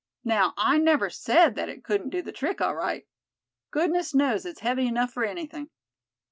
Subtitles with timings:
[0.23, 3.05] Now, I never said that it couldn't do the trick, all right.
[3.69, 5.69] Goodness knows it's heavy enough for anything.